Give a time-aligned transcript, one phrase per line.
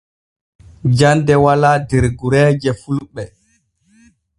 [0.97, 3.23] Jande wala der gureeje fulɓe.